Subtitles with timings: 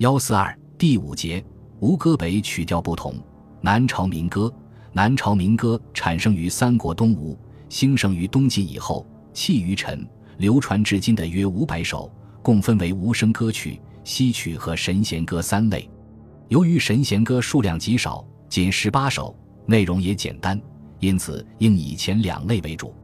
[0.00, 1.44] 幺四二第五节，
[1.78, 3.16] 吴歌北曲调不同。
[3.60, 4.50] 南朝民歌，
[4.94, 7.38] 南朝民歌产生于三国东吴，
[7.68, 10.08] 兴盛于东晋以后，弃于陈，
[10.38, 12.10] 流传至今的约五百首，
[12.40, 15.86] 共分为无声歌曲、西曲和神弦歌三类。
[16.48, 20.58] 由于神弦歌数量极少，仅十八首，内容也简单，
[21.00, 22.94] 因此应以前两类为主。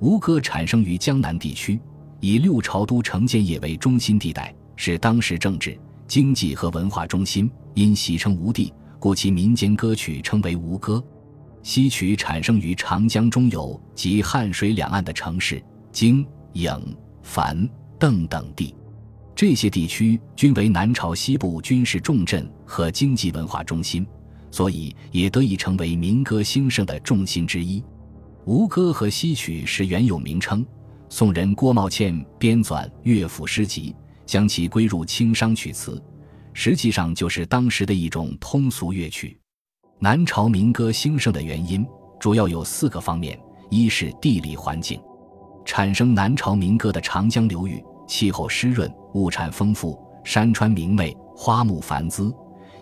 [0.00, 1.78] 吴歌产生于江南地区，
[2.18, 5.78] 以六朝都城建业为中心地带，是当时政治、
[6.12, 7.50] 经济和文化中心。
[7.72, 11.02] 因喜称吴地，故其民间歌曲称为吴歌。
[11.62, 16.82] 西曲产生于长江中游及汉水两岸的城市京、颍、
[17.22, 17.66] 樊、
[17.98, 18.74] 邓等地，
[19.34, 24.06] 这些地区均为南朝西部军事重镇和经济文化中心，
[24.50, 27.82] 所以也得以成为民歌兴盛的重心之一。
[28.44, 30.62] 吴歌和西曲是原有名称，
[31.08, 33.96] 宋人郭茂倩编纂乐府诗集，
[34.32, 36.02] 将其归入清商曲词，
[36.54, 39.38] 实际上就是当时的一种通俗乐曲。
[39.98, 41.86] 南朝民歌兴盛的原因
[42.18, 44.98] 主要有四个方面：一是地理环境，
[45.66, 52.34] 产生南朝民歌的长江流域气候湿润，物产丰富，山川明媚，花木繁姿，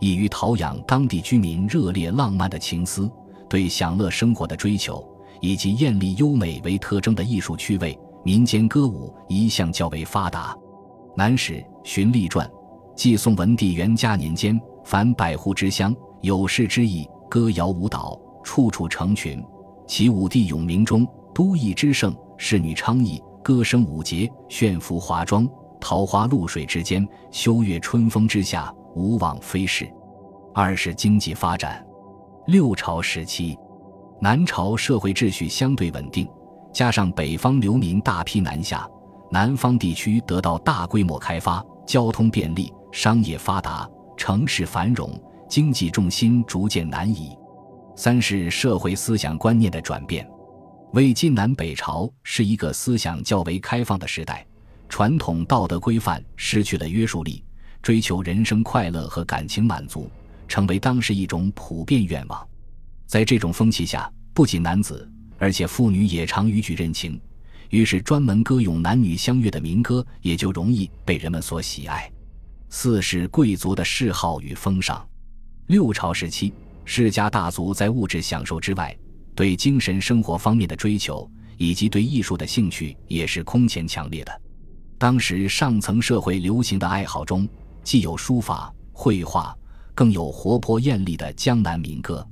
[0.00, 3.10] 易于陶养当地居民热烈浪漫的情思，
[3.48, 5.02] 对享乐生活的追求。
[5.40, 10.54] 以及艳丽优美为特征的艺术趣味，民间歌舞一向较为发达。
[11.18, 12.46] 南史《荀立传》
[12.94, 19.44] 记宋文帝元嘉年间，凡百户之乡，有事之意，歌谣舞蹈，处处成群。
[19.84, 25.44] 其武帝永明中，都邑之盛，侍女昌邑，歌声舞节，炫服华妆，
[25.80, 29.90] 桃花露水之间，秋月春风之下，无往非是。
[30.54, 31.84] 二是经济发展，
[32.46, 33.58] 六朝时期。
[34.20, 36.28] 南朝社会秩序相对稳定，
[36.72, 38.88] 加上北方流民大批南下，
[39.30, 47.36] 南方地区得到大规模开发，交通便利，商业发达，城市繁荣，经济重心逐渐南移。
[47.94, 50.26] 三是社会思想观念的转变。
[50.94, 54.46] 魏晋南北朝是一个思想较为开放的时代，
[54.88, 57.44] 传统道德规范失去了约束力，
[57.82, 60.10] 追求人生快乐和感情满足，
[60.46, 62.48] 成为当时一种普遍愿望。
[63.06, 65.06] 在这种风气下，不仅男子，
[65.38, 67.20] 而且妇女也常逾矩认情，
[67.70, 72.10] 于是专门歌咏男女相悦的民歌也就容易被人们所喜爱。
[72.70, 75.06] 四是贵族的嗜好与风尚。
[75.66, 76.52] 六朝时期，
[76.84, 78.96] 世家大族在物质享受之外，
[79.34, 84.42] 对精神生活方面的追求以及对艺术的兴趣也是空前强烈的。
[84.96, 87.48] 当时上层社会流行的爱好中，
[87.84, 89.56] 既有书法、绘画，
[89.94, 92.26] 更有活泼艳丽的江南民歌。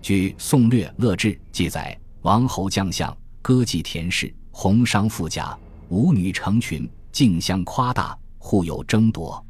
[0.00, 5.58] 据《宋略乐志》记载，王侯将相歌妓田氏，红裳富甲，
[5.88, 9.44] 舞女成群，竞相夸大，互有争夺。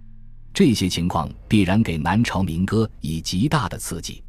[0.55, 4.23] 这些情况必然给南朝民歌以极大的刺激。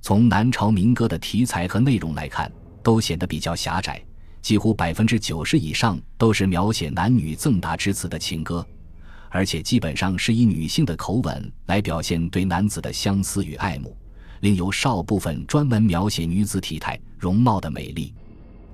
[0.00, 2.50] 从南朝民歌的题材和内容来看，
[2.84, 4.00] 都显得比较狭窄，
[4.40, 8.64] 几乎百分之九十以上都是描写男女赠答之词的情歌，
[9.28, 13.94] 而且基本上是以女性的口吻来表现对男子的相思与爱慕。
[14.40, 18.14] 另有少部分专门描写女子体态容貌的美丽，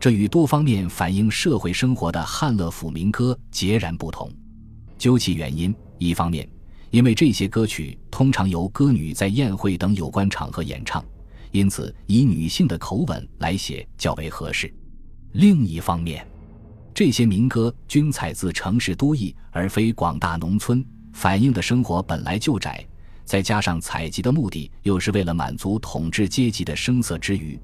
[0.01, 4.31] 这与多方面反映社会生活的汉乐府民歌截然不同。
[4.97, 6.49] 究其原因，一方面，
[6.91, 11.05] 因为这些歌曲通常由歌女在宴会等有关场合演唱，
[11.51, 14.69] 因此以女性的口吻来写较为合适；
[15.33, 16.25] 另一方面，
[16.95, 22.87] 这些民歌均采自城市都邑，而非广大农村，反映的生活本来就窄。
[23.25, 27.61] 再加上采集的目的又是为了满足统治阶级的声色之余，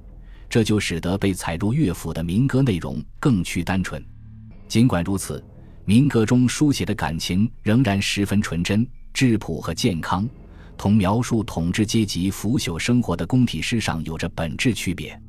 [0.54, 4.00] 这就使得被采入乐府的民歌内容更趋单纯。
[4.69, 5.44] 尽管如此，
[5.84, 10.28] 民歌中书写的感情仍然十分纯真、质朴和健康，
[10.76, 15.20] 同描述统治阶级腐朽生活的宫体诗上有着本质区别。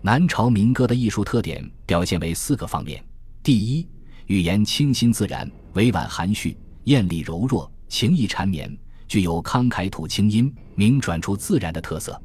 [0.00, 3.04] 南朝民歌的艺术特点表现为四个方面：
[3.42, 3.84] 第一，
[4.26, 8.72] 语言清新自然、委婉含蓄、艳丽柔弱、情意缠绵。
[9.08, 12.22] 具有慷慨吐清音、明转出自然的特色，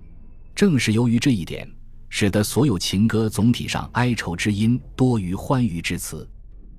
[0.54, 1.68] 正是由于这一点，
[2.16, 6.30] 使得所有情歌总体上哀愁之音多于欢愉之词。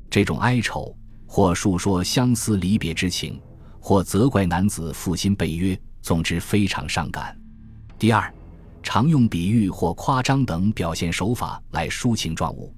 [0.09, 0.97] 这种哀愁，
[1.27, 3.41] 或述说相思离别之情，
[3.81, 7.37] 或责怪男子负心背约，总之非常伤感。
[7.99, 8.33] 第二，
[8.81, 12.73] 常用比喻或夸张等表现手法来抒情状物，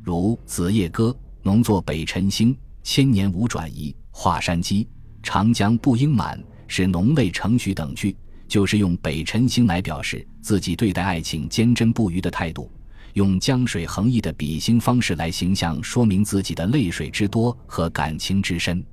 [0.00, 1.08] 如《子夜歌》
[1.42, 4.88] “农作北辰星，千年无转移”，“华山鸡，
[5.24, 6.40] 长江不应满”。
[6.68, 8.16] 是浓泪成曲等句，
[8.48, 12.70] 就是用北辰星来表示自己对待爱情坚贞不渝的态度，
[13.14, 18.84] 用江水横溢的比兴方式来形象说明自己的泪水之多和感情之深。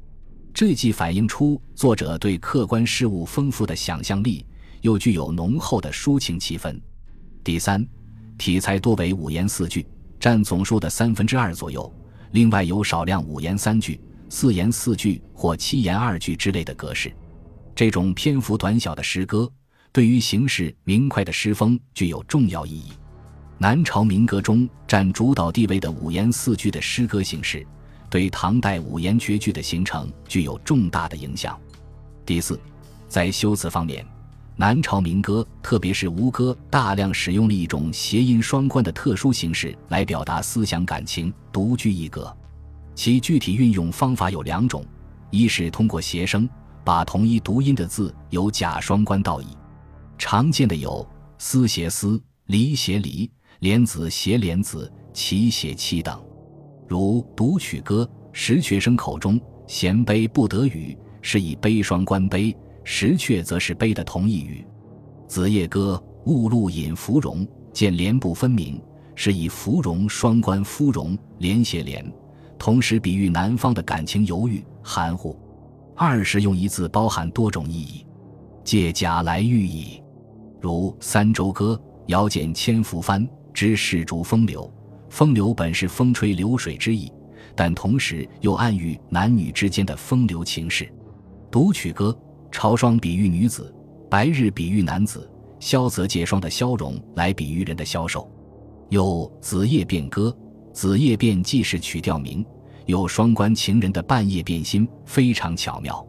[0.53, 4.45] 这既反映出作者对客观事物丰富的想象力，
[4.81, 6.79] 又具有浓厚的抒情气氛。
[7.43, 7.85] 第三，
[8.37, 9.85] 题材多为五言四句，
[10.19, 11.91] 占总数的三分之二左右。
[12.31, 17.11] 另外有少量五言三句、四言四句或七言二句之类的格式。
[17.75, 19.51] 这种篇幅短小的诗歌，
[19.91, 22.91] 对于形式明快的诗风具有重要意义。
[23.57, 27.65] 南朝民歌中占主导地位的五言四句的诗歌形式。
[28.11, 31.59] 对唐代五言绝句的形成具有重大的影响。
[32.23, 32.59] 第四，
[33.07, 34.05] 在修辞方面，
[34.55, 42.31] 南朝民歌，特别是吴歌，大量使用了一种谐音双关的特殊形式来表达思想感情，独具一格。
[42.93, 44.85] 其具体运用方法有两种：
[45.31, 46.47] 一是通过谐声，
[46.83, 49.47] 把同一读音的字由假双关到乙。
[50.17, 51.05] 常见的有
[51.37, 56.21] 思写思、离写离、莲子写莲子、齐写齐等。
[56.87, 64.65] 如《读曲歌》，石阙声口中“衔悲不得语”，是以悲双关悲；石阙则是悲的同义语。
[65.27, 68.81] 《子夜歌》“雾露引芙蓉”，见莲不分明，
[69.15, 72.05] 是以芙蓉双关芙蓉，连写连，
[72.59, 75.37] 同时比喻南方的感情犹豫含糊。
[75.95, 78.05] 二是用一字包含多种意义，
[78.63, 80.01] 借假来喻意。
[80.59, 84.71] 如《三洲歌》“遥见千浮帆，知世逐风流”。
[85.09, 87.11] 风流本是风吹流水之意，
[87.55, 90.91] 但同时又暗喻男女之间的风流情事。
[91.51, 92.17] 读曲歌，
[92.51, 93.71] 朝霜比喻女子，
[94.09, 95.29] 白日比喻男子，
[95.59, 98.27] 萧则借霜的消融来比喻人的消瘦。
[98.89, 100.35] 有子夜变歌，
[100.71, 102.43] 子夜变既是曲调名，
[102.85, 106.05] 有双关情人的半夜变心，非常巧妙。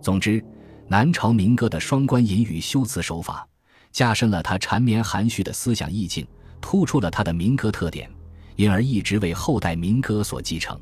[0.00, 0.44] 总之，
[0.86, 3.46] 南朝民歌的双关隐语修辞手法，
[3.92, 6.26] 加深了他缠绵含蓄的思想意境，
[6.60, 8.10] 突出了他的民歌特点。
[8.56, 10.76] 因而一直为后代民歌所继承。